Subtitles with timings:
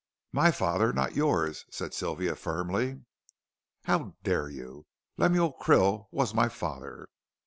[0.31, 3.03] "My father, not yours," said Sylvia, firmly.
[3.83, 4.87] "How dare you.
[5.17, 7.07] Lemuel Krill was my father."